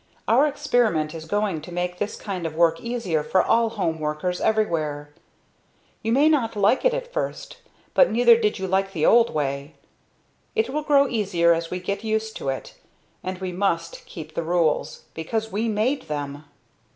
[0.27, 4.41] "Our experiment is going to make this kind of work easier for all home workers
[4.41, 5.13] everywhere.
[6.01, 7.57] You may not like it at first,
[7.93, 9.75] but neither did you like the old way.
[10.55, 12.79] It will grow easier as we get used to it;
[13.23, 16.45] and we must keep the rules, because we made them!"